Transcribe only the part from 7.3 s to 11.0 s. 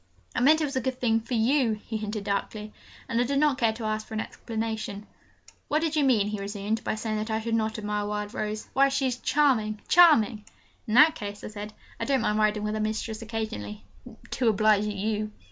should not admire Wild Rose? Why, she is charming charming!' 'In